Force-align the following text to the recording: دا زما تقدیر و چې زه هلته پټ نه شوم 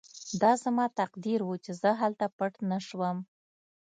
دا 0.41 0.51
زما 0.63 0.85
تقدیر 0.99 1.39
و 1.43 1.49
چې 1.63 1.71
زه 1.81 1.89
هلته 2.01 2.25
پټ 2.37 2.53
نه 2.71 2.77
شوم 2.87 3.17